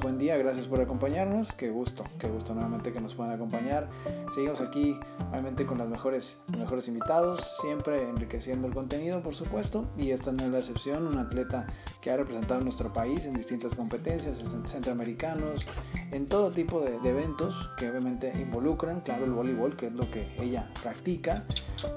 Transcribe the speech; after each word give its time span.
buen 0.00 0.18
día, 0.18 0.36
gracias 0.36 0.66
por 0.66 0.80
acompañarnos. 0.80 1.52
Qué 1.52 1.70
gusto, 1.70 2.04
qué 2.18 2.28
gusto 2.28 2.54
nuevamente 2.54 2.92
que 2.92 3.00
nos 3.00 3.14
puedan 3.14 3.32
acompañar. 3.32 3.88
Seguimos 4.34 4.60
aquí, 4.60 4.96
obviamente, 5.30 5.66
con 5.66 5.78
los 5.78 5.90
mejores, 5.90 6.38
mejores 6.56 6.88
invitados, 6.88 7.56
siempre 7.60 8.08
enriqueciendo 8.08 8.68
el 8.68 8.74
contenido, 8.74 9.22
por 9.22 9.34
supuesto. 9.34 9.84
Y 9.98 10.10
esta 10.10 10.32
no 10.32 10.44
es 10.44 10.50
la 10.50 10.58
excepción, 10.58 11.06
un 11.06 11.18
atleta 11.18 11.66
que 12.00 12.10
ha 12.10 12.16
representado 12.16 12.60
a 12.60 12.64
nuestro 12.64 12.92
país 12.92 13.24
en 13.24 13.34
distintas 13.34 13.74
competencias, 13.74 14.38
en 14.40 14.64
centroamericanos, 14.66 15.66
en 16.12 16.26
todo 16.26 16.50
tipo 16.50 16.80
de, 16.80 16.96
eventos 17.08 17.68
que 17.78 17.90
obviamente 17.90 18.32
involucran, 18.36 19.00
claro, 19.00 19.24
el 19.24 19.32
voleibol, 19.32 19.76
que 19.76 19.88
es 19.88 19.92
lo 19.92 20.10
que 20.10 20.34
ella 20.38 20.68
practica. 20.82 21.44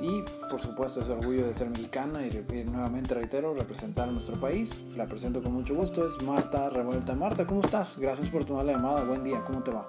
Y, 0.01 0.23
por 0.49 0.61
supuesto, 0.61 1.01
ese 1.01 1.11
orgullo 1.11 1.47
de 1.47 1.53
ser 1.53 1.69
mexicana 1.69 2.25
y, 2.25 2.45
y 2.53 2.63
nuevamente 2.63 3.13
reitero, 3.13 3.53
representar 3.53 4.09
a 4.09 4.11
nuestro 4.11 4.39
país. 4.39 4.81
La 4.95 5.05
presento 5.05 5.41
con 5.41 5.53
mucho 5.53 5.75
gusto, 5.75 6.07
es 6.07 6.23
Marta 6.23 6.69
Revuelta. 6.69 7.13
Marta, 7.13 7.45
¿cómo 7.45 7.61
estás? 7.61 7.84
Gracias 7.97 8.29
por 8.29 8.43
tomar 8.45 8.65
la 8.65 8.73
llamada, 8.73 9.03
buen 9.03 9.23
día, 9.23 9.41
¿cómo 9.45 9.61
te 9.61 9.71
va? 9.71 9.85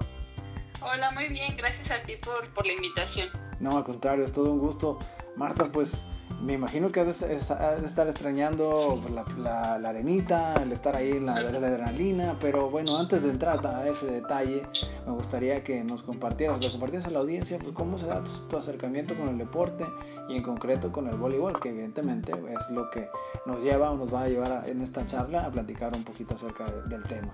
Hola, 0.82 1.10
muy 1.12 1.28
bien, 1.28 1.56
gracias 1.56 1.91
a 1.91 2.02
ti 2.02 2.14
por, 2.22 2.48
por 2.50 2.66
la 2.66 2.72
invitación. 2.72 3.28
No, 3.59 3.78
al 3.78 3.84
contrario, 3.84 4.24
es 4.24 4.32
todo 4.32 4.52
un 4.52 4.59
gusto. 4.59 4.98
Marta, 5.34 5.64
pues 5.72 6.02
me 6.42 6.52
imagino 6.52 6.92
que 6.92 7.00
has 7.00 7.20
de, 7.20 7.34
estar 7.34 8.06
extrañando 8.06 9.00
la, 9.12 9.24
la, 9.38 9.78
la, 9.78 9.88
arenita, 9.88 10.52
el 10.62 10.72
estar 10.72 10.95
ahí 10.95 11.12
en 11.12 11.27
la, 11.27 11.41
la, 11.41 11.66
adrenalina, 11.66 12.36
pero 12.38 12.69
bueno, 12.70 12.98
antes 12.98 13.22
de 13.22 13.30
entrar 13.30 13.66
a 13.66 13.88
ese 13.88 14.06
detalle, 14.06 14.62
me 15.06 15.12
gustaría 15.12 15.64
que 15.64 15.83
nos 15.83 16.02
compartieras, 16.02 16.62
lo 16.62 16.70
compartieras 16.70 17.08
a 17.08 17.10
la 17.10 17.20
audiencia, 17.20 17.58
pues 17.58 17.72
cómo 17.72 17.98
se 17.98 18.06
da 18.06 18.22
tu, 18.22 18.30
tu, 18.48 18.58
acercamiento 18.58 19.16
con 19.16 19.28
el 19.28 19.38
deporte 19.38 19.86
y 20.28 20.36
en 20.36 20.42
concreto 20.42 20.92
con 20.92 21.08
el 21.08 21.16
voleibol, 21.16 21.58
que 21.58 21.70
evidentemente 21.70 22.33
es 22.33 22.70
lo 22.70 22.91
que 22.91 23.08
nos 23.47 23.62
lleva 23.62 23.91
o 23.91 23.97
nos 23.97 24.12
va 24.12 24.24
a 24.24 24.28
llevar 24.28 24.52
a, 24.52 24.69
en 24.69 24.83
esta 24.83 25.06
charla 25.06 25.47
a 25.47 25.50
platicar 25.50 25.94
un 25.97 26.05
poquito 26.05 26.34
acerca 26.34 26.66
de, 26.66 26.83
del 26.88 27.02
tema. 27.05 27.33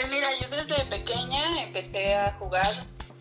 Pues 0.00 0.12
mira, 0.12 0.30
yo 0.40 0.48
desde 0.48 0.86
pequeña 0.86 1.62
empecé 1.62 2.14
a 2.14 2.32
jugar 2.38 2.66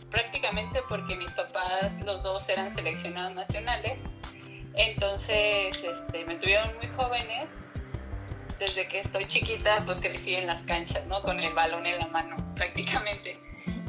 prácticamente 0.10 0.82
porque 0.88 1.14
mis 1.18 1.30
papás, 1.34 1.92
los 2.06 2.24
dos 2.24 2.48
eran 2.48 2.74
seleccionados 2.74 3.36
nacionales. 3.36 4.00
Entonces, 4.76 5.84
este, 5.84 6.26
me 6.26 6.36
tuvieron 6.36 6.74
muy 6.78 6.88
jóvenes. 6.96 7.50
Desde 8.60 8.88
que 8.88 9.02
estoy 9.02 9.26
chiquita, 9.26 9.84
pues 9.86 9.98
crecí 9.98 10.36
en 10.36 10.48
las 10.48 10.64
canchas, 10.64 11.06
¿no? 11.08 11.22
Con 11.22 11.42
el 11.42 11.54
balón 11.54 11.86
en 11.86 12.00
la 12.00 12.08
mano, 12.08 12.38
prácticamente. 12.56 13.38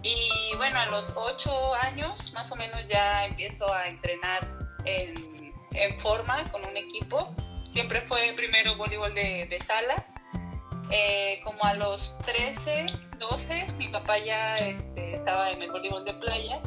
Y 0.03 0.57
bueno, 0.57 0.81
a 0.81 0.87
los 0.87 1.15
ocho 1.17 1.73
años, 1.77 2.33
más 2.33 2.51
o 2.51 2.57
menos, 2.57 2.89
ya 2.89 3.25
empiezo 3.27 3.73
a 3.73 3.87
entrenar 3.87 4.49
en, 4.85 5.97
forma 6.01 6.43
con 6.51 6.67
un 6.67 6.77
equipo. 6.77 7.37
Siempre 7.71 8.01
fue 8.01 8.33
primero 8.35 8.75
voleibol 8.75 9.15
de 9.15 9.59
sala. 9.65 10.10
Eh, 10.91 11.41
como 11.45 11.63
a 11.65 11.75
los 11.75 12.17
13, 12.25 12.87
12, 13.19 13.67
mi 13.79 13.89
papá 13.89 14.19
ya 14.19 14.57
este, 14.57 15.17
estaba 15.17 15.51
en 15.51 15.63
el 15.63 15.71
voleibol 15.71 16.05
de 16.05 16.15
playa 16.15 16.61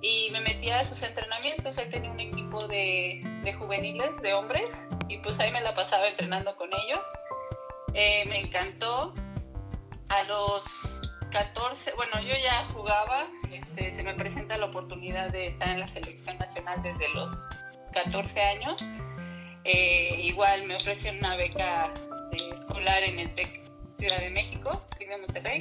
y 0.00 0.30
me 0.32 0.40
metía 0.40 0.80
a 0.80 0.84
sus 0.84 1.02
entrenamientos. 1.02 1.78
Él 1.78 1.90
tenía 1.90 2.10
un 2.10 2.20
equipo 2.20 2.66
de, 2.66 3.22
de, 3.44 3.52
juveniles, 3.54 4.20
de 4.20 4.34
hombres, 4.34 4.74
y 5.08 5.18
pues 5.18 5.38
ahí 5.38 5.52
me 5.52 5.60
la 5.60 5.74
pasaba 5.74 6.08
entrenando 6.08 6.56
con 6.56 6.70
ellos. 6.72 7.00
Eh, 7.94 8.24
me 8.26 8.40
encantó. 8.40 9.14
A 10.08 10.24
los 10.24 11.00
14, 11.30 11.94
bueno, 11.96 12.20
yo 12.20 12.34
ya 12.42 12.66
jugaba, 12.74 13.28
este, 13.50 13.94
se 13.94 14.02
me 14.02 14.12
presenta 14.12 14.56
la 14.56 14.66
oportunidad 14.66 15.30
de 15.30 15.46
estar 15.46 15.70
en 15.70 15.80
la 15.80 15.88
selección 15.88 16.36
nacional 16.36 16.82
desde 16.82 17.08
los 17.14 17.32
14 17.94 18.42
años. 18.42 18.86
Eh, 19.64 20.16
igual 20.20 20.64
me 20.66 20.76
ofrecieron 20.76 21.18
una 21.20 21.36
beca 21.36 21.90
escolar 22.36 23.02
en 23.02 23.18
el 23.18 23.34
TEC 23.34 23.62
Ciudad 23.94 24.20
de 24.20 24.30
México, 24.30 24.84
de 24.98 25.18
Monterrey, 25.18 25.58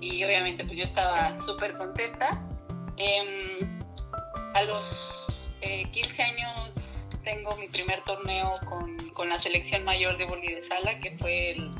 y 0.00 0.24
obviamente 0.24 0.64
pues 0.64 0.76
yo 0.76 0.84
estaba 0.84 1.40
súper 1.40 1.76
contenta. 1.76 2.42
Eh, 2.96 3.66
a 4.54 4.62
los 4.64 5.48
eh, 5.60 5.84
15 5.90 6.22
años 6.22 7.08
tengo 7.24 7.56
mi 7.56 7.68
primer 7.68 8.02
torneo 8.04 8.54
con, 8.68 8.96
con 9.10 9.28
la 9.28 9.40
selección 9.40 9.84
mayor 9.84 10.18
de 10.18 10.26
boli 10.26 10.54
de 10.54 10.64
sala, 10.64 10.98
que 11.00 11.16
fue 11.18 11.52
el 11.52 11.72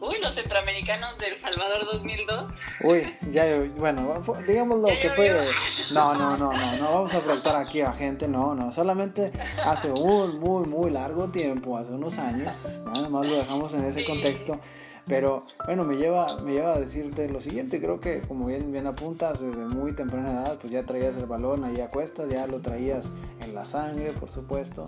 Uy, 0.00 0.14
los 0.22 0.34
centroamericanos 0.34 1.18
del 1.18 1.40
Salvador 1.40 1.84
2002. 1.84 2.52
Uy, 2.84 3.16
ya, 3.32 3.44
bueno, 3.76 4.22
digamos 4.46 4.78
lo 4.78 4.86
que 4.86 5.10
fue. 5.10 5.44
No, 5.92 6.14
no, 6.14 6.36
no, 6.36 6.52
no, 6.52 6.76
no 6.76 6.84
vamos 6.92 7.14
a 7.14 7.20
preguntar 7.20 7.56
aquí 7.56 7.80
a 7.80 7.92
gente, 7.92 8.28
no, 8.28 8.54
no, 8.54 8.72
solamente 8.72 9.32
hace 9.64 9.90
un 9.90 10.38
muy, 10.38 10.68
muy 10.68 10.90
largo 10.90 11.28
tiempo, 11.28 11.76
hace 11.76 11.90
unos 11.90 12.16
años, 12.18 12.56
nada 12.86 13.08
más 13.08 13.26
lo 13.26 13.38
dejamos 13.38 13.74
en 13.74 13.86
ese 13.86 14.00
sí. 14.00 14.06
contexto. 14.06 14.60
Pero 15.08 15.46
bueno, 15.64 15.84
me 15.84 15.96
lleva, 15.96 16.26
me 16.44 16.52
lleva 16.52 16.74
a 16.74 16.78
decirte 16.78 17.28
lo 17.30 17.40
siguiente, 17.40 17.80
creo 17.80 17.98
que 17.98 18.20
como 18.20 18.46
bien, 18.46 18.70
bien 18.70 18.86
apuntas, 18.86 19.40
desde 19.40 19.64
muy 19.64 19.94
temprana 19.94 20.42
edad, 20.42 20.58
pues 20.60 20.70
ya 20.70 20.84
traías 20.84 21.16
el 21.16 21.24
balón 21.24 21.64
ahí 21.64 21.80
a 21.80 21.88
cuestas, 21.88 22.28
ya 22.28 22.46
lo 22.46 22.60
traías 22.60 23.06
en 23.40 23.54
la 23.54 23.64
sangre, 23.64 24.12
por 24.12 24.30
supuesto 24.30 24.84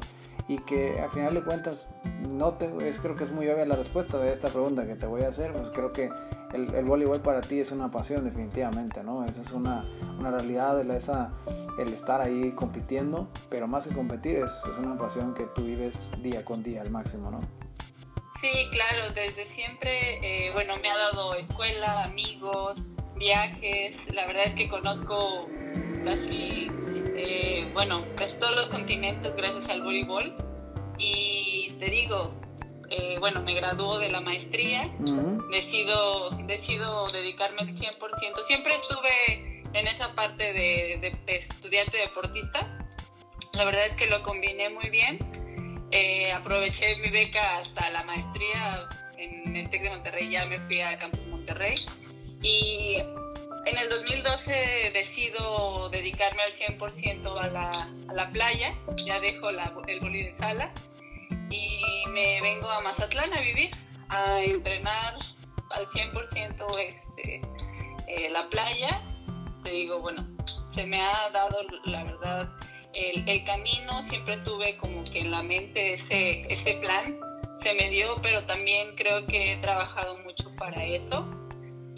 y 0.50 0.58
que 0.58 0.98
al 1.00 1.08
final 1.10 1.32
de 1.32 1.44
cuentas 1.44 1.86
no 2.28 2.54
te, 2.54 2.66
es, 2.88 2.98
creo 2.98 3.14
que 3.14 3.22
es 3.22 3.30
muy 3.30 3.48
obvia 3.48 3.64
la 3.66 3.76
respuesta 3.76 4.18
de 4.18 4.32
esta 4.32 4.48
pregunta 4.48 4.84
que 4.84 4.96
te 4.96 5.06
voy 5.06 5.22
a 5.22 5.28
hacer, 5.28 5.52
pues 5.52 5.70
creo 5.70 5.92
que 5.92 6.10
el, 6.52 6.84
voleibol 6.84 7.20
para 7.20 7.40
ti 7.40 7.60
es 7.60 7.70
una 7.70 7.92
pasión 7.92 8.24
definitivamente, 8.24 9.04
¿no? 9.04 9.24
Esa 9.24 9.42
es 9.42 9.52
una, 9.52 9.84
una 10.18 10.32
realidad, 10.32 10.80
esa, 10.90 11.30
el 11.78 11.92
estar 11.92 12.20
ahí 12.20 12.50
compitiendo, 12.50 13.28
pero 13.48 13.68
más 13.68 13.86
que 13.86 13.94
competir 13.94 14.38
es, 14.38 14.52
es 14.68 14.76
una 14.84 14.98
pasión 14.98 15.34
que 15.34 15.44
tú 15.44 15.62
vives 15.62 16.10
día 16.20 16.44
con 16.44 16.64
día 16.64 16.80
al 16.80 16.90
máximo, 16.90 17.30
¿no? 17.30 17.40
Sí, 18.40 18.50
claro, 18.72 19.14
desde 19.14 19.46
siempre, 19.46 20.46
eh, 20.48 20.50
bueno, 20.52 20.74
me 20.82 20.90
ha 20.90 20.98
dado 20.98 21.32
escuela, 21.34 22.02
amigos, 22.02 22.88
viajes, 23.14 23.94
la 24.12 24.26
verdad 24.26 24.46
es 24.46 24.54
que 24.54 24.68
conozco 24.68 25.46
casi 26.04 26.66
eh, 27.22 27.70
bueno, 27.72 28.04
casi 28.16 28.34
todos 28.36 28.54
los 28.56 28.69
continentes 28.69 29.34
gracias 29.36 29.69
al 29.69 29.82
voleibol. 29.82 30.34
Y 30.98 31.72
te 31.78 31.86
digo, 31.86 32.34
eh, 32.91 33.16
bueno, 33.20 33.41
me 33.42 33.54
graduó 33.54 33.98
de 33.98 34.10
la 34.10 34.20
maestría, 34.20 34.91
uh 34.98 35.04
-huh. 35.04 35.50
decido, 35.50 36.30
decido 36.47 37.06
dedicarme 37.09 37.60
al 37.62 37.75
100%. 37.75 38.42
Siempre 38.47 38.75
estuve 38.75 39.62
en 39.72 39.86
esa 39.86 40.14
parte 40.14 40.53
de, 40.53 40.98
de, 41.00 41.16
de, 41.26 41.36
estudiante 41.36 41.98
deportista. 41.98 42.66
La 43.56 43.64
verdad 43.64 43.86
es 43.86 43.97
que 43.97 44.06
lo 44.06 44.22
combiné 44.22 44.70
muy 44.70 44.91
bien. 44.91 45.19
Eh, 45.92 46.32
aproveché 46.32 46.97
mi 46.97 47.10
beca 47.10 47.59
hasta 47.59 47.91
la 47.91 48.04
maestría 48.04 48.88
en 49.19 49.56
el 49.56 49.69
TEC 49.70 49.82
de 49.82 49.91
Monterrey, 49.91 50.30
ya 50.30 50.44
me 50.47 50.60
fui 50.60 50.80
a 50.80 50.98
Campus 50.98 51.26
Monterrey. 51.26 51.75
Y 52.42 52.97
en 53.66 53.76
el 53.76 53.88
2012 53.88 54.91
decido 54.93 55.88
dedicarme 55.91 56.43
al 56.43 56.54
100% 56.54 57.41
a 57.41 57.48
la, 57.48 57.71
a 58.09 58.12
la 58.15 58.31
playa, 58.31 58.75
ya 59.04 59.21
dejo 59.21 59.50
la, 59.53 59.72
el 59.87 60.00
boli 60.00 60.25
de 60.25 60.37
sala 60.37 60.71
y 61.50 61.82
me 62.10 62.41
vengo 62.41 62.69
a 62.69 62.81
Mazatlán 62.81 63.32
a 63.34 63.41
vivir, 63.41 63.71
a 64.09 64.41
entrenar 64.43 65.15
al 65.71 65.87
100% 65.88 66.78
este, 66.78 67.41
eh, 68.09 68.31
la 68.31 68.48
playa. 68.48 69.03
Digo, 69.65 70.00
bueno, 70.00 70.27
se 70.72 70.87
me 70.87 71.00
ha 71.00 71.31
dado 71.31 71.59
la 71.84 72.04
verdad 72.04 72.50
el, 72.94 73.28
el, 73.28 73.44
camino, 73.44 74.03
siempre 74.03 74.38
tuve 74.38 74.77
como 74.78 75.04
que 75.04 75.21
en 75.21 75.31
la 75.31 75.42
mente 75.42 75.94
ese, 75.94 76.42
ese 76.53 76.75
plan, 76.75 77.19
se 77.62 77.75
me 77.75 77.91
dio, 77.91 78.16
pero 78.22 78.44
también 78.47 78.97
creo 78.97 79.27
que 79.27 79.53
he 79.53 79.56
trabajado 79.59 80.16
mucho 80.19 80.50
para 80.56 80.84
eso 80.84 81.28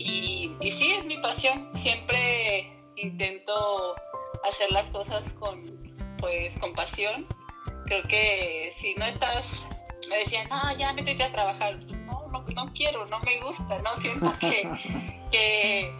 y, 0.02 0.56
y 0.60 0.70
sí, 0.72 0.92
es 0.92 1.04
mi 1.04 1.16
pasión. 1.18 1.70
Siempre 1.76 2.72
intento 2.96 3.94
hacer 4.44 4.70
las 4.70 4.90
cosas 4.90 5.32
con, 5.34 5.60
pues, 6.18 6.56
con 6.58 6.72
pasión. 6.72 7.26
Creo 7.86 8.02
que 8.04 8.70
si 8.74 8.94
no 8.94 9.04
estás, 9.04 9.44
me 10.08 10.18
decían, 10.18 10.48
no, 10.48 10.76
ya 10.76 10.92
métete 10.92 11.22
a 11.22 11.32
trabajar. 11.32 11.78
No, 12.06 12.28
no, 12.28 12.42
no 12.42 12.66
quiero, 12.74 13.06
no 13.06 13.18
me 13.20 13.40
gusta, 13.40 13.78
no 13.78 14.00
siento 14.00 14.32
que, 14.40 14.68
que, 15.30 15.92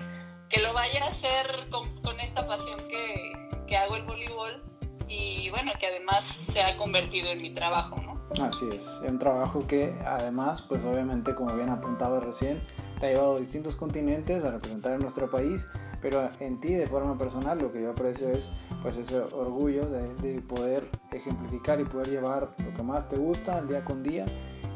que 0.49 0.61
lo 0.61 0.73
vaya 0.73 1.05
a 1.05 1.09
hacer 1.09 1.69
con, 1.71 2.01
con 2.03 2.19
esta 2.21 2.47
pasión 2.47 2.79
que, 2.89 3.33
que 3.67 3.77
hago 3.77 3.97
el 3.97 4.05
voleibol 4.05 4.63
y 5.09 5.51
bueno, 5.51 5.73
que 5.79 5.87
además 5.87 6.25
se 6.53 6.63
ha 6.63 6.77
convertido 6.77 7.31
en 7.31 7.43
mi 7.43 7.51
trabajo, 7.51 7.97
¿no? 7.97 8.13
Así 8.43 8.67
es, 8.69 8.87
es 8.87 9.11
un 9.11 9.19
trabajo 9.19 9.67
que 9.67 9.95
además, 10.07 10.63
pues 10.63 10.83
obviamente, 10.85 11.35
como 11.35 11.55
bien 11.55 11.69
apuntaba 11.69 12.19
recién, 12.21 12.63
te 13.03 13.09
ha 13.09 13.15
llevado 13.15 13.35
a 13.35 13.41
distintos 13.41 13.75
continentes 13.75 14.45
a 14.45 14.53
representar 14.53 14.93
a 14.93 14.99
nuestro 14.99 15.29
país, 15.29 15.67
pero 16.01 16.31
en 16.39 16.61
ti 16.61 16.73
de 16.73 16.87
forma 16.87 17.19
personal 17.19 17.59
lo 17.61 17.73
que 17.73 17.83
yo 17.83 17.91
aprecio 17.91 18.29
es 18.29 18.49
pues 18.81 18.97
ese 18.97 19.19
orgullo 19.19 19.87
de, 19.87 20.15
de, 20.23 20.41
poder 20.41 20.89
ejemplificar 21.11 21.81
y 21.81 21.85
poder 21.85 22.11
llevar 22.11 22.55
lo 22.65 22.73
que 22.73 22.83
más 22.85 23.09
te 23.09 23.17
gusta 23.17 23.61
día 23.63 23.85
con 23.85 24.05
día 24.05 24.25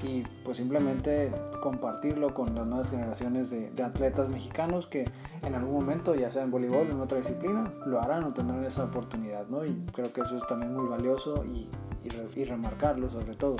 y 0.02 0.24
pues 0.44 0.56
simplemente 0.56 1.32
compartirlo 1.62 2.34
con 2.34 2.52
las 2.52 2.66
nuevas 2.66 2.90
generaciones 2.90 3.50
de, 3.50 3.70
de 3.70 3.82
atletas 3.84 4.28
mexicanos 4.28 4.88
que 4.88 5.04
en 5.44 5.54
algún 5.54 5.74
momento, 5.74 6.16
ya 6.16 6.28
sea 6.28 6.42
en 6.42 6.50
voleibol 6.50 6.88
o 6.88 6.94
en 6.94 7.00
otra 7.00 7.18
disciplina, 7.18 7.62
lo 7.86 8.02
harán 8.02 8.24
o 8.24 8.34
tendrán 8.34 8.64
esa 8.64 8.86
oportunidad, 8.86 9.46
¿no? 9.46 9.64
Y 9.64 9.86
creo 9.92 10.12
que 10.12 10.22
eso 10.22 10.36
es 10.36 10.44
también 10.48 10.74
muy 10.74 10.88
valioso 10.88 11.44
y, 11.44 11.70
y, 12.02 12.40
y 12.40 12.44
remarcarlo 12.44 13.08
sobre 13.08 13.36
todo. 13.36 13.54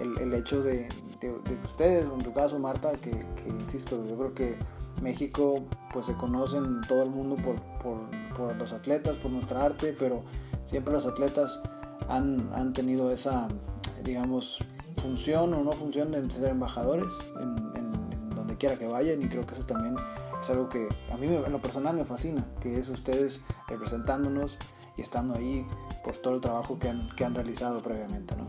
el, 0.00 0.34
hecho 0.34 0.62
de, 0.62 0.88
de, 1.20 1.30
ustedes, 1.64 2.04
en 2.04 2.18
tu 2.18 2.32
caso 2.32 2.58
Marta, 2.58 2.92
que, 2.92 3.10
que, 3.10 3.48
insisto, 3.48 4.04
yo 4.06 4.16
creo 4.16 4.34
que 4.34 4.56
México 5.02 5.64
pues 5.92 6.06
se 6.06 6.14
conoce 6.14 6.58
en 6.58 6.80
todo 6.82 7.02
el 7.02 7.10
mundo 7.10 7.36
por, 7.36 7.60
por, 7.82 7.98
por, 8.36 8.56
los 8.56 8.72
atletas, 8.72 9.16
por 9.16 9.30
nuestra 9.30 9.64
arte, 9.64 9.94
pero 9.98 10.22
siempre 10.64 10.92
los 10.92 11.06
atletas 11.06 11.60
han, 12.08 12.50
han 12.54 12.72
tenido 12.72 13.10
esa, 13.10 13.48
digamos, 14.04 14.58
función 15.02 15.54
o 15.54 15.62
no 15.62 15.72
función 15.72 16.10
de 16.10 16.30
ser 16.30 16.50
embajadores 16.50 17.12
en, 17.40 17.56
en, 17.76 18.30
donde 18.30 18.56
quiera 18.56 18.76
que 18.76 18.86
vayan 18.86 19.22
y 19.22 19.28
creo 19.28 19.46
que 19.46 19.54
eso 19.54 19.64
también 19.64 19.96
es 20.40 20.50
algo 20.50 20.68
que 20.68 20.88
a 21.12 21.16
mí 21.16 21.26
en 21.26 21.52
lo 21.52 21.58
personal 21.58 21.96
me 21.96 22.04
fascina, 22.04 22.44
que 22.60 22.78
es 22.78 22.88
ustedes 22.88 23.40
representándonos 23.68 24.56
y 24.96 25.02
estando 25.02 25.34
ahí 25.34 25.66
por 26.04 26.16
todo 26.16 26.34
el 26.34 26.40
trabajo 26.40 26.78
que 26.78 26.88
han, 26.88 27.08
que 27.16 27.24
han 27.24 27.34
realizado 27.34 27.80
previamente, 27.80 28.34
¿no? 28.36 28.46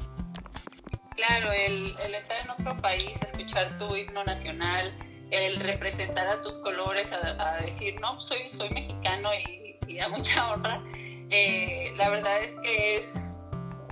Claro, 1.27 1.51
el, 1.51 1.95
el, 2.03 2.15
estar 2.15 2.41
en 2.41 2.49
otro 2.49 2.75
país, 2.81 3.13
escuchar 3.23 3.77
tu 3.77 3.95
himno 3.95 4.23
nacional, 4.23 4.91
el 5.29 5.59
representar 5.59 6.27
a 6.27 6.41
tus 6.41 6.57
colores, 6.57 7.11
a, 7.13 7.57
decir, 7.57 7.93
no, 8.01 8.19
soy, 8.19 8.49
soy 8.49 8.71
mexicano 8.71 9.29
y, 9.35 9.77
y 9.87 9.99
a 9.99 10.09
mucha 10.09 10.49
honra, 10.51 10.81
eh, 11.29 11.93
la 11.95 12.09
verdad 12.09 12.39
es 12.39 12.53
que 12.63 12.95
es 12.95 13.37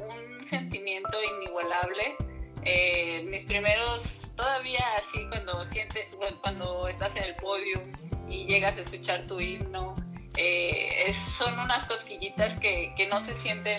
un 0.02 0.48
sentimiento 0.48 1.20
inigualable. 1.38 2.16
Eh, 2.64 3.24
mis 3.30 3.46
primeros, 3.46 4.32
todavía 4.36 4.84
así, 4.98 5.24
cuando 5.30 5.64
sientes, 5.66 6.08
cuando 6.42 6.88
estás 6.88 7.16
en 7.16 7.25
el 7.25 7.34
podio 7.36 7.80
y 8.28 8.46
llegas 8.48 8.75
a 8.75 8.82
escuchar 8.82 9.28
tu 9.28 9.40
himno, 9.40 9.96
eh, 10.36 11.14
son 11.38 11.60
unas 11.60 11.88
cosquillitas 11.88 12.58
que, 12.58 12.92
que 12.98 13.06
no 13.06 13.22
se 13.22 13.36
sienten 13.36 13.78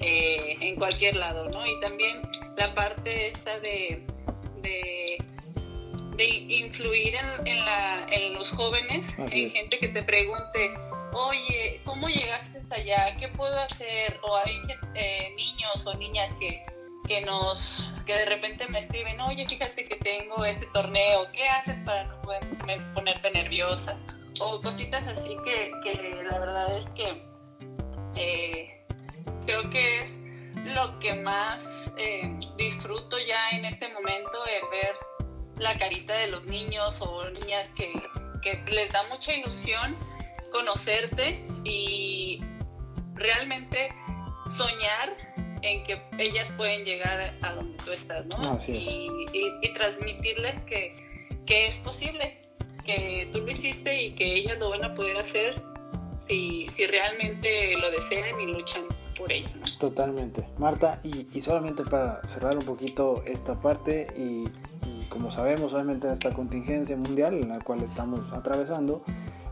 eh, 0.00 0.56
en 0.60 0.76
cualquier 0.76 1.16
lado, 1.16 1.48
¿no? 1.48 1.66
Y 1.66 1.80
también 1.80 2.22
la 2.56 2.74
parte 2.74 3.28
esta 3.28 3.58
de, 3.60 4.04
de, 4.62 5.18
influir 6.48 7.14
en, 7.14 7.46
en, 7.46 7.64
la, 7.64 8.06
en 8.10 8.34
los 8.34 8.50
jóvenes, 8.50 9.06
en 9.18 9.50
gente 9.50 9.78
que 9.78 9.88
te 9.88 10.02
pregunte, 10.02 10.70
oye, 11.12 11.80
¿cómo 11.84 12.08
llegaste 12.08 12.58
hasta 12.58 12.74
allá? 12.74 13.16
¿Qué 13.18 13.28
puedo 13.28 13.58
hacer? 13.58 14.18
O 14.22 14.36
hay 14.36 14.60
eh, 14.94 15.32
niños 15.36 15.86
o 15.86 15.94
niñas 15.94 16.30
que, 16.40 16.62
que 17.06 17.20
nos 17.22 17.94
que 18.06 18.14
de 18.14 18.24
repente 18.24 18.66
me 18.68 18.78
escriben, 18.78 19.20
oye, 19.20 19.46
fíjate 19.46 19.84
que 19.84 19.96
tengo 19.96 20.44
este 20.44 20.66
torneo, 20.72 21.30
¿qué 21.32 21.44
haces 21.46 21.76
para 21.84 22.04
no 22.04 22.22
ponerte 22.94 23.30
nerviosa? 23.30 23.98
O 24.40 24.60
cositas 24.62 25.06
así 25.06 25.36
que, 25.44 25.72
que 25.84 26.22
la 26.22 26.38
verdad 26.38 26.78
es 26.78 26.86
que 26.90 27.22
eh, 28.16 28.77
creo 29.46 29.68
que 29.70 30.00
es 30.00 30.06
lo 30.74 30.98
que 30.98 31.14
más 31.14 31.64
eh, 31.96 32.38
disfruto 32.56 33.18
ya 33.18 33.50
en 33.50 33.64
este 33.64 33.88
momento, 33.88 34.44
de 34.44 34.60
ver 34.70 34.94
la 35.56 35.76
carita 35.78 36.14
de 36.14 36.28
los 36.28 36.44
niños 36.44 37.00
o 37.00 37.28
niñas 37.30 37.68
que, 37.76 37.92
que 38.42 38.62
les 38.70 38.92
da 38.92 39.02
mucha 39.08 39.34
ilusión 39.34 39.96
conocerte 40.52 41.44
y 41.64 42.40
realmente 43.14 43.88
soñar 44.48 45.16
en 45.62 45.82
que 45.84 46.00
ellas 46.18 46.52
pueden 46.52 46.84
llegar 46.84 47.34
a 47.42 47.52
donde 47.52 47.76
tú 47.84 47.90
estás, 47.90 48.24
¿no? 48.26 48.58
y, 48.68 49.08
y, 49.32 49.72
transmitirles 49.72 50.60
que, 50.62 50.94
que, 51.46 51.66
es 51.66 51.78
posible, 51.78 52.38
que 52.84 53.28
tú 53.32 53.40
lo 53.40 53.50
hiciste 53.50 54.02
y 54.02 54.14
que 54.14 54.34
ellas 54.34 54.58
lo 54.58 54.70
van 54.70 54.84
a 54.84 54.94
poder 54.94 55.16
hacer 55.16 55.60
si, 56.28 56.68
si 56.68 56.86
realmente 56.86 57.76
lo 57.76 57.90
desean 57.90 58.40
y 58.40 58.46
luchan 58.46 58.84
por. 59.18 59.30
Totalmente. 59.78 60.46
Marta, 60.58 61.00
y, 61.02 61.26
y 61.32 61.40
solamente 61.40 61.82
para 61.84 62.26
cerrar 62.28 62.56
un 62.56 62.64
poquito 62.64 63.22
esta 63.26 63.60
parte 63.60 64.06
y, 64.16 64.44
y 64.86 65.06
como 65.08 65.30
sabemos, 65.30 65.72
obviamente 65.72 66.10
esta 66.10 66.32
contingencia 66.32 66.96
mundial 66.96 67.34
en 67.34 67.48
la 67.48 67.58
cual 67.58 67.82
estamos 67.82 68.20
atravesando, 68.32 69.02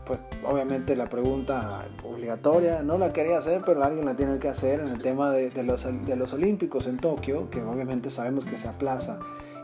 pues 0.07 0.21
obviamente 0.45 0.95
la 0.95 1.05
pregunta 1.05 1.79
obligatoria, 2.03 2.81
no 2.81 2.97
la 2.97 3.11
quería 3.11 3.37
hacer, 3.37 3.61
pero 3.65 3.83
alguien 3.83 4.05
la 4.05 4.15
tiene 4.15 4.39
que 4.39 4.47
hacer 4.47 4.79
en 4.79 4.87
el 4.87 5.01
tema 5.01 5.31
de, 5.31 5.63
los, 5.63 5.83
de 5.83 6.15
los 6.15 6.33
Olímpicos 6.33 6.87
en 6.87 6.97
Tokio, 6.97 7.49
que 7.49 7.61
obviamente 7.61 8.09
sabemos 8.09 8.45
que 8.45 8.57
se 8.57 8.67
aplaza. 8.67 9.19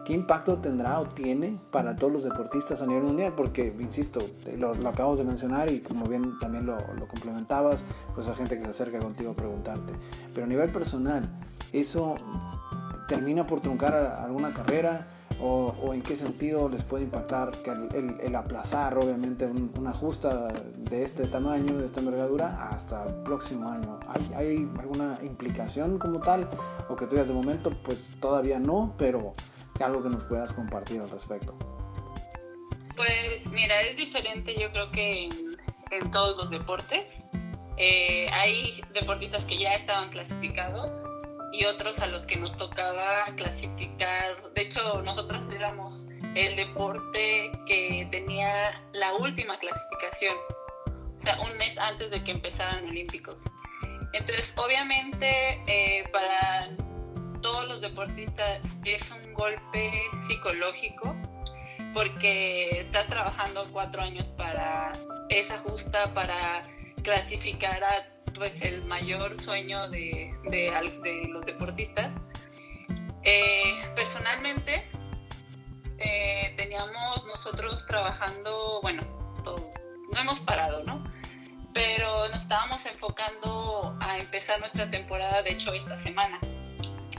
¿Qué 0.06 0.14
impacto 0.14 0.58
tendrá 0.58 1.00
o 1.00 1.06
tiene 1.06 1.60
para 1.72 1.96
todos 1.96 2.12
los 2.12 2.24
deportistas 2.24 2.82
a 2.82 2.86
nivel 2.86 3.04
mundial? 3.04 3.34
Porque, 3.36 3.74
insisto, 3.80 4.20
lo, 4.58 4.74
lo 4.74 4.90
acabamos 4.90 5.18
de 5.18 5.24
mencionar 5.24 5.72
y 5.72 5.80
como 5.80 6.06
bien 6.06 6.40
también 6.40 6.66
lo, 6.66 6.76
lo, 6.76 7.08
complementabas, 7.08 7.82
pues 8.14 8.28
hay 8.28 8.36
gente 8.36 8.58
que 8.58 8.66
se 8.66 8.72
acerca 8.72 9.00
contigo 9.00 9.32
a 9.32 9.36
preguntarte. 9.36 9.94
Pero 10.34 10.46
a 10.46 10.50
nivel 10.50 10.72
personal, 10.72 11.30
¿eso 11.72 12.16
termina 13.08 13.48
por 13.48 13.62
truncar 13.62 13.94
alguna 13.96 14.54
carrera? 14.54 15.08
o, 15.46 15.94
en 15.94 16.02
qué 16.02 16.16
sentido 16.16 16.70
les 16.70 16.84
puede 16.84 17.04
impactar 17.04 17.52
que 17.64 17.72
el, 17.72 18.36
aplazar 18.36 18.98
obviamente 18.98 19.50
una 19.78 19.94
justa 19.94 20.48
de 20.78 21.04
este 21.04 21.28
tamaño, 21.28 21.78
de 21.78 21.86
esta 21.86 22.00
envergadura, 22.00 22.70
hasta 22.72 23.06
el 23.06 23.16
próximo 23.24 23.70
año. 23.70 24.00
¿Hay, 24.08 24.34
¿Hay, 24.36 24.72
alguna 24.80 25.20
implicación 25.24 26.00
como 26.00 26.20
tal? 26.20 26.48
O 26.90 26.96
que 26.96 27.06
tú 27.06 27.12
digas 27.12 27.28
de 27.28 27.34
momento, 27.34 27.72
pues 27.84 28.12
todavía 28.20 28.60
no, 28.60 28.94
pero 28.98 29.34
algo 29.82 30.04
que 30.04 30.10
nos 30.10 30.24
puedas 30.26 30.54
compartir 30.54 31.02
al 31.02 31.10
respecto. 31.10 31.56
Pues 32.96 33.46
mira, 33.48 33.82
es 33.82 33.98
diferente 33.98 34.56
yo 34.60 34.72
creo 34.72 34.92
que 34.92 35.26
en, 35.92 36.12
todos 36.12 36.38
los 36.38 36.50
deportes. 36.50 37.06
Eh, 37.78 38.30
hay 38.32 38.82
deportistas 38.94 39.46
que 39.46 39.58
ya 39.58 39.74
estaban 39.74 40.12
clasificados 40.12 41.04
y 41.52 41.66
otros 41.66 42.00
a 42.00 42.08
los 42.08 42.26
que 42.28 42.36
nos 42.36 42.56
tocaba 42.56 43.26
clasificar. 43.36 44.52
De 44.54 44.62
hecho, 44.62 45.02
nosotros 45.02 45.42
éramos 45.54 46.08
el 46.36 46.56
deporte 46.56 47.52
que 47.68 48.08
tenía 48.12 48.82
la 48.94 49.14
última 49.14 49.58
clasificación, 49.60 50.36
o 51.16 51.20
sea, 51.20 51.40
un 51.42 51.58
mes 51.58 51.78
antes 51.78 52.12
de 52.12 52.24
que 52.24 52.32
empezaran 52.32 52.86
Olímpicos. 52.86 53.38
Entonces, 54.14 54.54
obviamente, 54.58 55.64
eh, 55.68 56.04
para 56.12 56.70
todos 57.44 57.68
los 57.68 57.82
deportistas 57.82 58.62
es 58.86 59.12
un 59.12 59.34
golpe 59.34 59.92
psicológico 60.28 61.16
porque 61.94 62.80
estás 62.80 63.06
trabajando 63.08 63.68
cuatro 63.72 64.02
años 64.02 64.28
para 64.30 64.92
esa 65.30 65.60
justa, 65.60 66.12
para 66.14 66.64
clasificar 67.04 67.84
a 67.84 68.08
pues 68.34 68.60
el 68.64 68.84
mayor 68.86 69.40
sueño 69.40 69.90
de, 69.90 70.34
de, 70.46 71.28
los 71.28 71.46
deportistas. 71.46 72.12
Eh, 73.24 73.76
personalmente, 73.96 74.88
eh, 76.00 76.54
teníamos 76.58 77.26
nosotros 77.28 77.86
trabajando, 77.86 78.80
bueno, 78.82 79.04
no 79.44 80.20
hemos 80.20 80.40
parado, 80.40 80.84
¿no? 80.84 81.04
Pero 81.74 82.28
nos 82.30 82.42
estábamos 82.42 82.86
enfocando 82.86 83.96
a 84.00 84.18
empezar 84.18 84.60
nuestra 84.60 84.90
temporada, 84.90 85.44
de 85.44 85.52
hecho, 85.52 85.74
esta 85.74 86.00
semana, 86.00 86.40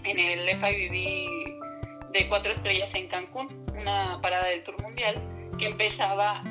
en 0.05 0.19
el 0.19 0.49
FIVB 0.49 2.13
de 2.13 2.29
cuatro 2.29 2.53
estrellas 2.53 2.95
en 2.95 3.09
Cancún, 3.09 3.67
una 3.75 4.21
parada 4.21 4.47
del 4.47 4.63
Tour 4.63 4.81
Mundial, 4.83 5.21
que 5.59 5.67
empezaba, 5.67 6.43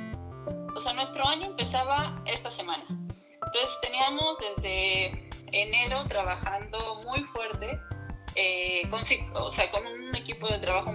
o 0.76 0.82
sea, 0.82 0.94
nuestro 0.94 1.26
año 1.28 1.46
empezaba 1.48 2.16
esta 2.26 2.52
semana. 2.52 2.84
Entonces 2.90 3.78
teníamos 3.82 4.38
desde 4.40 5.12
enero 5.52 6.04
trabajando 6.06 7.02
muy 7.04 7.24
fuerte, 7.24 7.80
eh, 8.36 8.82
con, 8.90 9.02
o 9.36 9.52
sea, 9.52 9.70
con 9.70 9.86
un 9.86 10.16
equipo 10.16 10.48
de 10.48 10.60
trabajo 10.60 10.92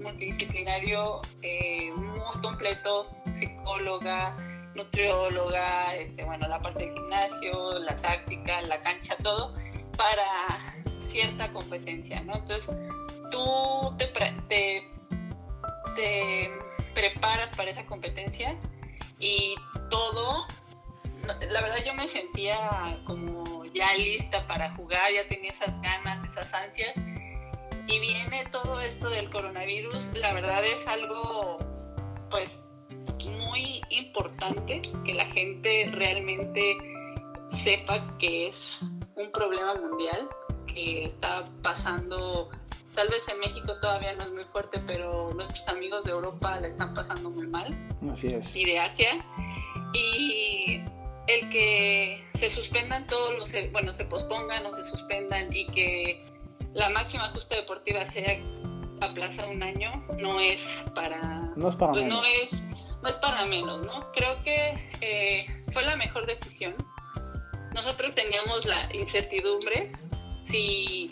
multidisciplinario 0.00 1.20
eh, 1.42 1.90
muy 1.96 2.42
completo, 2.42 3.08
psicóloga, 3.32 4.36
nutrióloga, 4.74 5.96
este, 5.96 6.24
bueno, 6.24 6.46
la 6.48 6.60
parte 6.60 6.86
del 6.86 6.94
gimnasio, 6.94 7.78
la 7.78 7.96
táctica, 8.02 8.60
la 8.62 8.80
cancha, 8.82 9.16
todo, 9.22 9.54
para 9.96 10.84
cierta 11.14 11.48
competencia, 11.52 12.20
¿no? 12.22 12.34
Entonces, 12.34 12.76
tú 13.30 13.94
te, 13.96 14.08
te, 15.94 16.50
preparas 16.92 17.56
para 17.56 17.70
esa 17.70 17.86
competencia 17.86 18.56
y 19.20 19.54
todo 19.90 20.46
la 21.24 21.62
verdad 21.62 21.78
yo 21.84 21.94
me 21.94 22.08
sentía 22.08 23.00
como 23.06 23.64
ya 23.66 23.94
lista 23.94 24.46
para 24.46 24.74
jugar, 24.74 25.12
ya 25.12 25.26
tenía 25.28 25.50
esas 25.50 25.80
ganas, 25.80 26.28
esas 26.28 26.52
ansias. 26.52 26.94
Y 27.86 27.98
viene 27.98 28.44
todo 28.50 28.80
esto 28.80 29.08
del 29.08 29.30
coronavirus, 29.30 30.10
la 30.14 30.32
verdad 30.32 30.64
es 30.64 30.86
algo 30.86 31.58
pues 32.30 32.50
muy 33.26 33.80
importante 33.90 34.82
que 35.04 35.14
la 35.14 35.26
gente 35.26 35.88
realmente 35.92 36.76
sepa 37.62 38.06
que 38.18 38.48
es 38.48 38.80
un 39.16 39.30
problema 39.32 39.74
mundial 39.74 40.28
que 40.74 41.04
está 41.04 41.44
pasando, 41.62 42.50
tal 42.94 43.08
vez 43.08 43.26
en 43.28 43.40
México 43.40 43.78
todavía 43.80 44.12
no 44.14 44.24
es 44.24 44.32
muy 44.32 44.44
fuerte, 44.44 44.80
pero 44.86 45.30
nuestros 45.34 45.66
amigos 45.68 46.04
de 46.04 46.10
Europa 46.12 46.58
la 46.60 46.68
están 46.68 46.94
pasando 46.94 47.30
muy 47.30 47.46
mal. 47.46 47.76
Así 48.10 48.28
es. 48.28 48.54
Y 48.54 48.64
de 48.64 48.78
Asia. 48.78 49.18
Y 49.94 50.80
el 51.26 51.48
que 51.50 52.24
se 52.38 52.50
suspendan 52.50 53.06
todos 53.06 53.32
los, 53.38 53.72
bueno, 53.72 53.92
se 53.92 54.04
pospongan 54.04 54.66
o 54.66 54.72
se 54.74 54.84
suspendan 54.84 55.54
y 55.54 55.66
que 55.68 56.24
la 56.74 56.90
máxima 56.90 57.30
justa 57.32 57.56
deportiva 57.56 58.06
sea 58.06 58.38
aplaza 59.00 59.46
un 59.46 59.62
año 59.62 60.04
no 60.18 60.40
es 60.40 60.60
para 60.94 61.52
no 61.56 61.68
es 61.68 61.76
para 61.76 61.92
pues 61.92 62.04
menos. 62.04 62.20
no 62.20 62.24
es 62.24 62.52
no 63.02 63.08
es 63.08 63.16
para 63.16 63.44
menos 63.46 63.84
no 63.84 64.00
creo 64.12 64.42
que 64.42 64.74
eh, 65.00 65.64
fue 65.72 65.84
la 65.84 65.96
mejor 65.96 66.26
decisión 66.26 66.74
nosotros 67.74 68.14
teníamos 68.14 68.64
la 68.64 68.88
incertidumbre 68.94 69.92
si 70.50 71.10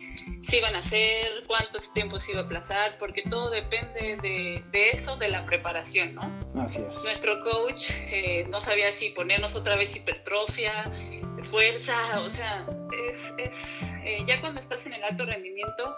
si 0.49 0.57
iban 0.57 0.75
a 0.75 0.81
hacer 0.81 1.45
cuánto 1.47 1.79
tiempo 1.95 2.19
se 2.19 2.33
iba 2.33 2.41
a 2.43 2.45
aplazar 2.45 2.99
porque 2.99 3.23
todo 3.23 3.51
depende 3.51 4.17
de, 4.21 4.63
de 4.71 4.91
eso 4.91 5.17
de 5.17 5.29
la 5.29 5.45
preparación 5.47 6.15
no 6.15 6.63
Así 6.63 6.79
es. 6.87 7.03
nuestro 7.03 7.41
coach 7.41 7.91
eh, 7.93 8.45
no 8.51 8.61
sabía 8.61 8.93
si 8.93 9.11
ponernos 9.11 9.55
otra 9.55 9.77
vez 9.77 9.97
hipertrofia, 9.97 10.85
fuerza, 11.45 12.21
o 12.21 12.29
sea, 12.29 12.67
es, 13.09 13.35
es 13.39 13.83
eh, 14.05 14.23
ya 14.27 14.41
cuando 14.41 14.61
estás 14.61 14.87
en 14.87 14.95
el 14.95 15.03
alto 15.03 15.25
rendimiento, 15.27 15.97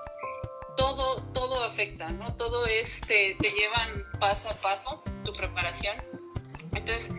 todo, 0.76 1.22
todo 1.32 1.62
afecta, 1.64 2.08
¿no? 2.10 2.34
Todo 2.36 2.66
es, 2.66 3.00
te, 3.02 3.36
te 3.40 3.50
llevan 3.50 4.04
paso 4.18 4.48
a 4.48 4.54
paso 4.54 5.02
tu 5.24 5.32
preparación. 5.32 5.96
Entonces, 6.74 7.10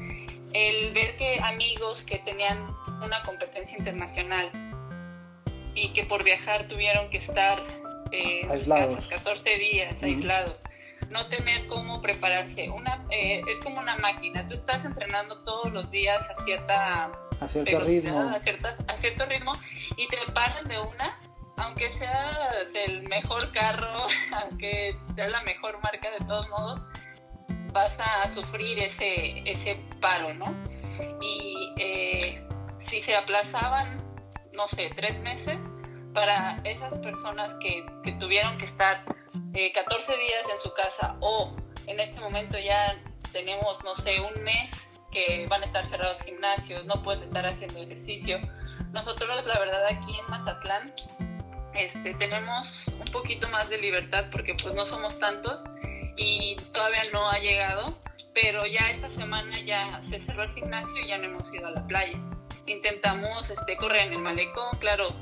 el 0.53 0.93
ver 0.93 1.17
que 1.17 1.39
amigos 1.43 2.05
que 2.05 2.19
tenían 2.19 2.75
una 3.01 3.21
competencia 3.23 3.77
internacional 3.77 4.49
y 5.75 5.89
que 5.93 6.03
por 6.05 6.23
viajar 6.23 6.67
tuvieron 6.67 7.09
que 7.09 7.17
estar 7.17 7.61
eh, 8.11 8.41
en 8.41 8.47
sus 8.49 8.51
Aislados. 8.59 8.95
casas 8.95 9.09
14 9.09 9.57
días 9.57 9.95
Ujú. 9.97 10.05
aislados, 10.05 10.61
no 11.09 11.25
tener 11.27 11.67
cómo 11.67 12.01
prepararse. 12.01 12.69
Una, 12.69 13.05
eh, 13.11 13.41
es 13.51 13.59
como 13.59 13.79
una 13.79 13.95
máquina, 13.97 14.47
tú 14.47 14.53
estás 14.55 14.85
entrenando 14.85 15.43
todos 15.43 15.71
los 15.71 15.89
días 15.91 16.25
a 16.29 16.43
cierta 16.45 17.11
A 17.39 17.47
cierto 17.47 17.79
ritmo. 17.81 18.19
A, 18.29 18.39
cierta- 18.41 18.77
a 18.87 18.97
cierto 18.97 19.25
ritmo 19.25 19.53
y 19.97 20.07
te 20.07 20.17
paran 20.33 20.67
de 20.67 20.79
una, 20.79 21.19
aunque 21.57 21.91
seas 21.93 22.37
el 22.73 23.03
mejor 23.09 23.51
carro, 23.51 23.95
aunque 24.43 24.95
sea 25.15 25.27
la 25.27 25.41
mejor 25.43 25.79
marca 25.83 26.09
de 26.11 26.25
todos 26.25 26.47
modos, 26.49 26.81
vas 27.73 27.97
a 27.99 28.29
sufrir 28.31 28.79
ese, 28.79 29.39
ese 29.49 29.77
paro, 29.99 30.33
¿no? 30.33 30.45
Y 31.21 31.73
eh, 31.77 32.41
si 32.79 33.01
se 33.01 33.15
aplazaban, 33.15 34.01
no 34.55 34.67
sé, 34.67 34.89
tres 34.95 35.19
meses, 35.19 35.59
para 36.13 36.61
esas 36.63 36.93
personas 36.99 37.53
que, 37.59 37.85
tuvieron 38.19 38.57
que 38.57 38.65
estar 38.65 39.03
eh, 39.53 39.71
14 39.73 40.17
días 40.17 40.49
en 40.49 40.59
su 40.59 40.73
casa 40.73 41.17
o 41.19 41.53
en 41.87 41.99
este 41.99 42.19
momento 42.19 42.57
ya 42.57 42.97
tenemos, 43.31 43.83
no 43.83 43.95
sé, 43.95 44.21
un 44.21 44.43
mes 44.43 44.71
que 45.11 45.45
van 45.49 45.61
a 45.61 45.65
estar 45.65 45.85
cerrados 45.85 46.23
gimnasios, 46.23 46.85
no 46.85 47.03
puedes 47.03 47.21
estar 47.21 47.45
haciendo 47.45 47.81
ejercicio. 47.81 48.39
Nosotros, 48.91 49.45
la 49.45 49.59
verdad, 49.59 49.85
aquí 49.87 50.17
en 50.17 50.29
Mazatlán, 50.29 50.93
este, 51.73 52.13
tenemos 52.15 52.87
un 52.87 53.11
poquito 53.11 53.49
más 53.49 53.69
de 53.69 53.77
libertad 53.77 54.25
porque 54.31 54.55
pues 54.55 54.73
no 54.73 54.85
somos 54.85 55.19
tantos 55.19 55.63
y 56.15 56.55
todavía 56.71 57.03
no 57.11 57.29
ha 57.29 57.39
llegado, 57.39 57.97
pero 58.33 58.65
ya 58.65 58.89
esta 58.89 59.09
semana 59.09 59.59
ya 59.59 60.01
se 60.09 60.19
cerró 60.19 60.43
el 60.43 60.53
gimnasio 60.53 61.01
y 61.01 61.07
ya 61.07 61.17
no 61.17 61.25
hemos 61.25 61.53
ido 61.53 61.67
a 61.67 61.71
la 61.71 61.85
playa. 61.87 62.17
Intentamos 62.67 63.49
este, 63.49 63.77
correr 63.77 64.07
en 64.07 64.13
el 64.13 64.19
malecón, 64.19 64.77
claro, 64.79 65.15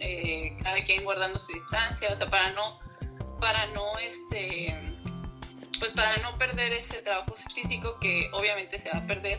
eh, 0.00 0.56
cada 0.62 0.84
quien 0.84 1.04
guardando 1.04 1.38
su 1.38 1.52
distancia, 1.52 2.10
o 2.12 2.16
sea, 2.16 2.26
para 2.26 2.52
no, 2.52 2.78
para 3.40 3.66
no, 3.68 3.98
este, 3.98 4.94
pues 5.78 5.92
para 5.92 6.16
no 6.18 6.36
perder 6.38 6.72
ese 6.72 7.02
trabajo 7.02 7.34
físico 7.54 7.98
que 8.00 8.30
obviamente 8.32 8.80
se 8.80 8.90
va 8.90 8.98
a 8.98 9.06
perder 9.06 9.38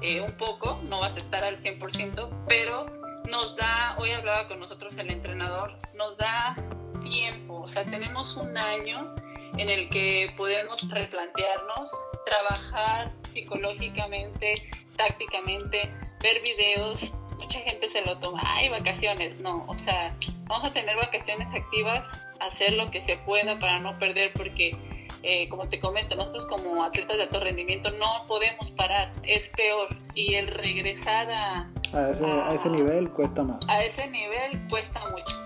eh, 0.00 0.20
un 0.20 0.36
poco, 0.36 0.80
no 0.84 1.00
vas 1.00 1.16
a 1.16 1.18
estar 1.18 1.44
al 1.44 1.62
100%, 1.62 2.46
pero 2.48 2.86
nos 3.28 3.56
da, 3.56 3.96
hoy 3.98 4.10
hablaba 4.10 4.48
con 4.48 4.60
nosotros 4.60 4.96
el 4.98 5.10
entrenador, 5.10 5.76
nos 5.94 6.16
da 6.16 6.56
tiempo, 7.02 7.62
o 7.62 7.68
sea, 7.68 7.84
tenemos 7.84 8.36
un 8.36 8.56
año 8.56 9.14
en 9.58 9.68
el 9.68 9.88
que 9.90 10.32
podemos 10.36 10.88
replantearnos, 10.88 11.90
trabajar 12.24 13.12
psicológicamente, 13.32 14.66
tácticamente, 14.96 15.92
ver 16.22 16.40
videos. 16.42 17.14
Mucha 17.38 17.58
gente 17.60 17.90
se 17.90 18.00
lo 18.02 18.18
toma, 18.18 18.40
ay, 18.44 18.68
vacaciones, 18.68 19.38
no, 19.40 19.64
o 19.66 19.76
sea, 19.76 20.16
vamos 20.44 20.68
a 20.70 20.72
tener 20.72 20.94
vacaciones 20.96 21.48
activas, 21.52 22.06
hacer 22.40 22.74
lo 22.74 22.90
que 22.90 23.00
se 23.00 23.16
pueda 23.16 23.58
para 23.58 23.80
no 23.80 23.98
perder, 23.98 24.32
porque 24.32 24.76
eh, 25.24 25.48
como 25.48 25.68
te 25.68 25.80
comento, 25.80 26.14
nosotros 26.14 26.46
como 26.46 26.84
atletas 26.84 27.16
de 27.16 27.24
alto 27.24 27.40
rendimiento 27.40 27.90
no 27.90 28.26
podemos 28.28 28.70
parar, 28.70 29.12
es 29.24 29.48
peor, 29.56 29.88
y 30.14 30.34
el 30.34 30.46
regresar 30.46 31.30
a, 31.32 31.68
A 31.92 32.10
ese, 32.10 32.24
a 32.24 32.54
ese 32.54 32.70
nivel 32.70 33.10
cuesta 33.10 33.42
más. 33.42 33.68
a 33.68 33.82
ese 33.84 34.08
nivel 34.08 34.60
cuesta 34.70 35.00
mucho. 35.10 35.36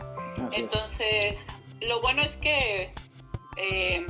Así 0.46 0.56
es. 0.56 0.62
Entonces, 0.62 1.38
lo 1.80 2.02
bueno 2.02 2.20
es 2.22 2.36
que 2.36 2.90
eh, 3.56 4.06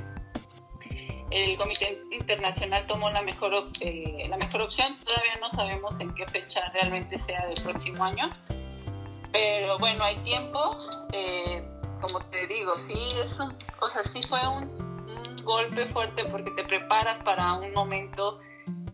el 1.30 1.56
Comité 1.56 2.00
Internacional 2.12 2.86
tomó 2.86 3.10
la 3.10 3.22
mejor, 3.22 3.68
eh, 3.80 4.26
la 4.28 4.36
mejor 4.36 4.62
opción. 4.62 4.96
Todavía 5.04 5.34
no 5.40 5.50
sabemos 5.50 5.98
en 6.00 6.14
qué 6.14 6.26
fecha 6.26 6.70
realmente 6.72 7.18
sea 7.18 7.46
del 7.46 7.60
próximo 7.62 8.04
año. 8.04 8.30
Pero 9.32 9.78
bueno, 9.78 10.04
hay 10.04 10.16
tiempo. 10.20 10.76
Eh, 11.12 11.66
como 12.00 12.20
te 12.20 12.46
digo, 12.46 12.76
sí, 12.78 13.08
es 13.22 13.38
un- 13.40 13.54
o 13.80 13.88
sea, 13.88 14.02
sí 14.04 14.20
fue 14.22 14.46
un, 14.46 14.64
un 15.08 15.44
golpe 15.44 15.86
fuerte 15.86 16.24
porque 16.26 16.50
te 16.52 16.62
preparas 16.64 17.22
para 17.24 17.54
un 17.54 17.72
momento. 17.72 18.40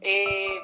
eh, 0.00 0.58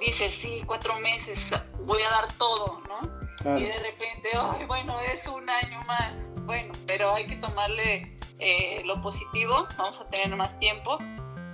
dices, 0.00 0.34
sí, 0.34 0.60
cuatro 0.66 0.94
meses, 1.00 1.40
voy 1.84 2.02
a 2.02 2.10
dar 2.10 2.32
todo, 2.34 2.80
¿no? 2.88 3.18
Claro. 3.38 3.58
y 3.60 3.64
de 3.64 3.78
repente, 3.78 4.28
ay, 4.34 4.64
bueno, 4.66 5.00
es 5.00 5.26
un 5.28 5.48
año 5.48 5.80
más. 5.86 6.12
Bueno, 6.46 6.72
pero 6.86 7.14
hay 7.14 7.26
que 7.26 7.36
tomarle 7.36 8.16
eh, 8.38 8.82
lo 8.84 9.00
positivo, 9.02 9.66
vamos 9.76 10.00
a 10.00 10.08
tener 10.08 10.34
más 10.36 10.58
tiempo. 10.58 10.98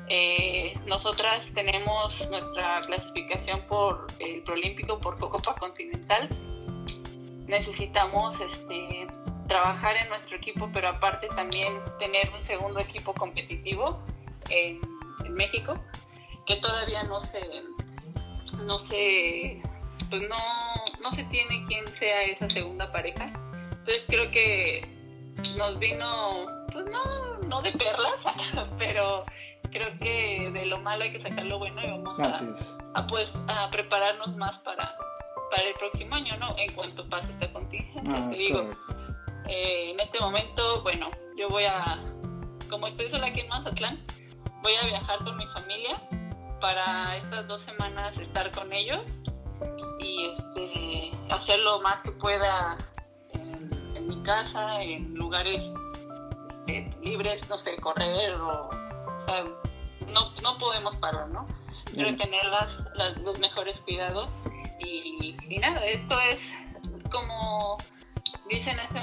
Eh, 0.09 0.79
nosotras 0.87 1.47
tenemos 1.55 2.29
nuestra 2.31 2.83
clasificación 2.83 3.61
por 3.63 4.07
el 4.19 4.43
Prolímpico, 4.43 4.99
por 4.99 5.19
Copa 5.19 5.55
Continental. 5.55 6.29
Necesitamos 7.47 8.41
este, 8.41 9.07
trabajar 9.49 9.97
en 9.97 10.09
nuestro 10.09 10.37
equipo, 10.37 10.71
pero 10.73 10.89
aparte 10.89 11.29
también 11.29 11.81
tener 11.99 12.31
un 12.37 12.45
segundo 12.45 12.81
equipo 12.81 13.15
competitivo 13.15 13.99
en, 14.51 14.81
en 15.25 15.35
México, 15.35 15.75
que 16.47 16.57
todavía 16.57 17.03
no 17.05 17.21
se, 17.21 17.41
no 18.59 18.79
se 18.79 19.63
pues 20.11 20.23
no, 20.29 20.37
no 21.03 21.13
se 21.13 21.25
tiene 21.25 21.65
quién 21.67 21.87
sea 21.89 22.23
esa 22.25 22.49
segunda 22.49 22.91
pareja. 22.93 23.27
Entonces 23.71 24.05
creo 24.07 24.31
que 24.31 24.83
nos 25.57 25.79
vino, 25.79 26.47
pues 26.75 26.91
no, 26.91 27.39
no 27.49 27.63
de 27.63 27.73
perlas, 27.73 28.21
pero 28.79 29.23
creo 29.71 29.99
que 30.01 30.51
de 30.53 30.67
lo 30.67 30.77
malo 30.79 31.05
hay 31.05 31.13
que 31.13 31.23
sacar 31.23 31.45
lo 31.47 31.59
bueno 31.59 31.81
y 31.83 31.91
vamos 31.91 32.19
a, 32.21 33.07
pues, 33.07 33.33
a 33.49 33.71
prepararnos 33.71 34.37
más 34.37 34.59
para, 34.59 34.95
para 35.51 35.63
el 35.63 35.75
próximo 35.75 36.17
año, 36.17 36.37
¿no? 36.37 36.55
En 36.59 36.73
cuanto 36.75 37.09
pase 37.09 37.33
esta 37.33 37.51
contingencia. 37.53 38.15
Ah, 38.15 38.31
Te 38.31 38.37
digo, 38.37 38.69
eh, 39.49 39.91
en 39.93 40.01
este 40.01 40.21
momento, 40.21 40.83
bueno, 40.83 41.07
yo 41.39 41.49
voy 41.49 41.65
a, 41.65 42.03
como 42.69 42.89
estoy 42.89 43.09
sola 43.09 43.29
aquí 43.29 43.41
en 43.41 43.49
Mazatlán, 43.49 44.03
voy 44.63 44.75
a 44.75 44.87
viajar 44.87 45.19
con 45.25 45.37
mi 45.37 45.47
familia 45.47 46.01
para 46.61 47.17
estas 47.17 47.47
dos 47.47 47.63
semanas 47.63 48.19
estar 48.19 48.51
con 48.51 48.73
ellos 48.73 49.21
y 50.01 50.31
este, 50.31 51.13
hacer 51.31 51.61
lo 51.61 51.81
más 51.81 52.01
que 52.03 52.11
pueda 52.13 52.77
en, 53.33 53.97
en 53.97 54.09
mi 54.09 54.23
casa, 54.23 54.83
en 54.83 55.15
lugares 55.15 55.65
eh, 56.69 56.91
libres, 57.03 57.49
no 57.49 57.59
sé, 57.59 57.77
correr 57.77 58.35
o, 58.35 58.69
o 58.69 59.21
sea, 59.25 59.45
no, 60.13 60.31
no 60.43 60.59
podemos 60.59 60.97
parar, 60.97 61.29
¿no? 61.29 61.47
Pero 61.87 62.05
Bien. 62.05 62.17
tener 62.17 62.45
las, 62.47 62.77
las- 62.95 63.19
los 63.21 63.39
mejores 63.39 63.81
cuidados 63.83 64.35
y, 64.81 65.37
y 65.49 65.59
nada, 65.59 65.85
esto 65.87 66.19
es 66.21 66.53
como 67.11 67.77
dice 68.51 68.71
en 68.71 68.81
este 68.81 69.01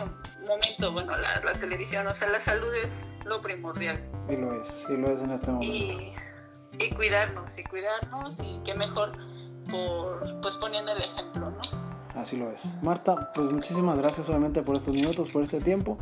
momento, 0.48 0.92
bueno, 0.92 1.18
la, 1.18 1.40
la 1.42 1.52
televisión, 1.54 2.08
o 2.08 2.14
sea, 2.14 2.30
la 2.30 2.40
salud 2.40 2.74
es 2.84 3.12
lo 3.26 3.40
primordial 3.42 4.04
Y 4.30 4.36
lo 4.36 4.62
es, 4.62 4.86
y 4.90 4.98
lo 4.98 5.12
es 5.12 5.22
en 5.22 5.32
este 5.32 5.52
momento. 5.52 5.74
y, 5.74 6.14
y 6.84 6.90
cuidarnos, 6.92 7.58
y 7.58 7.64
cuidarnos 7.64 8.40
y 8.42 8.60
qué 8.66 8.74
mejor 8.76 9.12
por, 9.70 10.42
pues 10.42 10.56
poniendo 10.58 10.92
el 10.92 11.02
ejemplo, 11.02 11.52
¿no? 11.52 11.62
Así 12.20 12.36
lo 12.36 12.52
es. 12.52 12.66
Marta, 12.84 13.32
pues 13.34 13.50
muchísimas 13.52 13.98
gracias 13.98 14.28
obviamente 14.28 14.62
por 14.64 14.76
estos 14.76 14.94
minutos, 14.94 15.32
por 15.32 15.44
este 15.44 15.62
tiempo. 15.62 15.98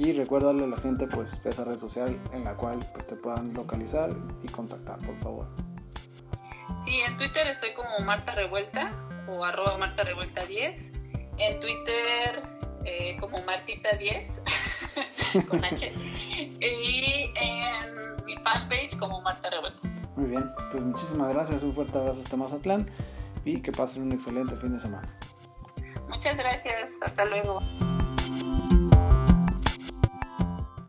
Y 0.00 0.14
recuérdale 0.14 0.64
a 0.64 0.66
la 0.66 0.78
gente 0.78 1.06
pues 1.06 1.38
esa 1.44 1.62
red 1.62 1.76
social 1.76 2.18
en 2.32 2.44
la 2.44 2.54
cual 2.54 2.78
pues, 2.94 3.06
te 3.06 3.16
puedan 3.16 3.52
localizar 3.52 4.08
y 4.42 4.48
contactar, 4.48 4.98
por 5.00 5.14
favor. 5.18 5.46
Sí, 6.86 7.00
en 7.06 7.18
Twitter 7.18 7.46
estoy 7.48 7.74
como 7.74 8.00
Marta 8.00 8.34
Revuelta 8.34 8.94
o 9.28 9.44
arroba 9.44 9.76
Marta 9.76 10.02
Revuelta 10.02 10.46
10. 10.46 10.74
En 11.36 11.60
Twitter 11.60 12.40
eh, 12.86 13.18
como 13.20 13.44
Martita 13.44 13.94
10 13.98 14.30
con 15.50 15.62
H. 15.62 15.92
Y 16.32 17.32
en 17.34 18.24
mi 18.24 18.38
fanpage 18.38 18.98
como 18.98 19.20
Marta 19.20 19.50
Revuelta. 19.50 19.86
Muy 20.16 20.30
bien, 20.30 20.50
pues 20.70 20.82
muchísimas 20.82 21.34
gracias, 21.34 21.62
un 21.62 21.74
fuerte 21.74 21.98
abrazo 21.98 22.22
hasta 22.24 22.38
Mazatlán 22.38 22.90
y 23.44 23.60
que 23.60 23.70
pasen 23.70 24.04
un 24.04 24.12
excelente 24.12 24.56
fin 24.56 24.72
de 24.72 24.80
semana. 24.80 25.12
Muchas 26.08 26.38
gracias, 26.38 26.88
hasta 27.02 27.26
luego. 27.26 27.60